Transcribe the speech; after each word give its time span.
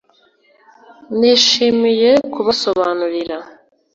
Nishimiye 1.19 2.11
kubasobanurira 2.33 3.37